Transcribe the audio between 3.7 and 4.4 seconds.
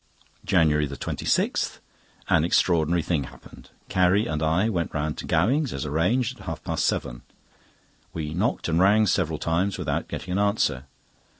Carrie